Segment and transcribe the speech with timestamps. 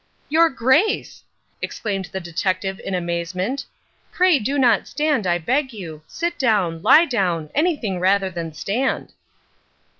[0.29, 1.23] "Your Grace!"
[1.61, 6.01] exclaimed the detective in amazement—"pray do not stand, I beg you.
[6.07, 9.13] Sit down, lie down, anything rather than stand."